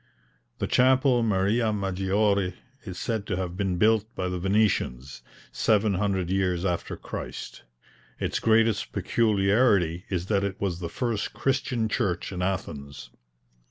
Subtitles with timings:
[0.57, 2.55] The chapel Maria Maggiore,
[2.85, 7.61] is said to have been built by the Venetians, 700 years after Christ.
[8.19, 13.11] Its greatest peculiarity is that it was the first Christian church in Athens.